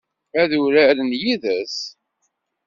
[0.41, 1.77] Ad uraren yid-s?